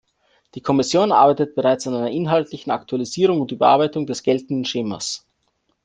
[0.55, 5.27] Die Kommission arbeitet bereits an einer inhaltlichen Aktualisierung und Überarbeitung des geltenden Schemas.